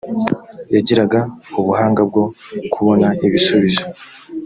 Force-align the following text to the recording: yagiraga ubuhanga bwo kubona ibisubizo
yagiraga 0.75 1.19
ubuhanga 1.59 2.01
bwo 2.09 2.23
kubona 2.73 3.07
ibisubizo 3.25 3.85